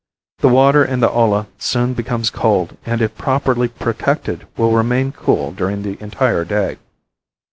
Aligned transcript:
The 0.39 0.47
water 0.49 0.83
in 0.83 0.99
the 0.99 1.11
olla 1.11 1.45
soon 1.59 1.93
becomes 1.93 2.31
cold 2.31 2.75
and 2.87 3.03
if 3.03 3.15
properly 3.19 3.67
protected 3.67 4.47
will 4.57 4.71
remain 4.71 5.11
cool 5.11 5.51
during 5.51 5.83
the 5.83 6.01
entire 6.01 6.43
day. 6.43 6.77